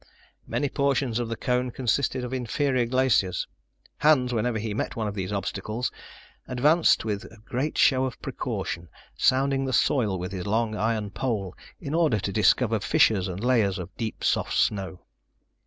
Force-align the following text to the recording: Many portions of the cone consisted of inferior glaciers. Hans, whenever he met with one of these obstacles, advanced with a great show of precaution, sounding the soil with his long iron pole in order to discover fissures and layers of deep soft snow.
Many 0.47 0.67
portions 0.67 1.19
of 1.19 1.29
the 1.29 1.35
cone 1.35 1.69
consisted 1.69 2.23
of 2.23 2.33
inferior 2.33 2.87
glaciers. 2.87 3.47
Hans, 3.99 4.33
whenever 4.33 4.57
he 4.57 4.73
met 4.73 4.93
with 4.95 4.95
one 4.95 5.07
of 5.07 5.13
these 5.13 5.31
obstacles, 5.31 5.91
advanced 6.47 7.05
with 7.05 7.25
a 7.25 7.37
great 7.45 7.77
show 7.77 8.05
of 8.05 8.19
precaution, 8.19 8.89
sounding 9.15 9.65
the 9.65 9.73
soil 9.73 10.17
with 10.17 10.31
his 10.31 10.47
long 10.47 10.75
iron 10.75 11.11
pole 11.11 11.55
in 11.79 11.93
order 11.93 12.19
to 12.19 12.31
discover 12.31 12.79
fissures 12.79 13.27
and 13.27 13.43
layers 13.43 13.77
of 13.77 13.95
deep 13.95 14.23
soft 14.23 14.57
snow. 14.57 15.01